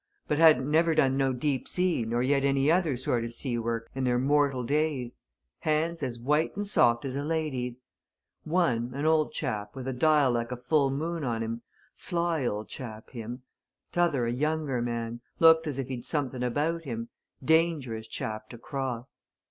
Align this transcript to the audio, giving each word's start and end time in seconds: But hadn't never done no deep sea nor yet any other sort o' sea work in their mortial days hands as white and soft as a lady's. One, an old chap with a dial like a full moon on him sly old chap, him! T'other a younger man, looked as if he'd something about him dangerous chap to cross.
But 0.27 0.39
hadn't 0.39 0.67
never 0.71 0.95
done 0.95 1.15
no 1.15 1.31
deep 1.31 1.67
sea 1.67 2.05
nor 2.05 2.23
yet 2.23 2.43
any 2.43 2.71
other 2.71 2.97
sort 2.97 3.23
o' 3.23 3.27
sea 3.27 3.59
work 3.59 3.87
in 3.93 4.03
their 4.03 4.17
mortial 4.17 4.63
days 4.63 5.15
hands 5.59 6.01
as 6.01 6.17
white 6.17 6.55
and 6.55 6.65
soft 6.65 7.05
as 7.05 7.15
a 7.15 7.23
lady's. 7.23 7.83
One, 8.43 8.93
an 8.95 9.05
old 9.05 9.31
chap 9.31 9.75
with 9.75 9.87
a 9.87 9.93
dial 9.93 10.31
like 10.31 10.51
a 10.51 10.57
full 10.57 10.89
moon 10.89 11.23
on 11.23 11.43
him 11.43 11.61
sly 11.93 12.47
old 12.47 12.67
chap, 12.67 13.11
him! 13.11 13.43
T'other 13.91 14.25
a 14.25 14.31
younger 14.31 14.81
man, 14.81 15.21
looked 15.39 15.67
as 15.67 15.77
if 15.77 15.87
he'd 15.87 16.03
something 16.03 16.41
about 16.41 16.81
him 16.81 17.09
dangerous 17.45 18.07
chap 18.07 18.49
to 18.49 18.57
cross. 18.57 19.21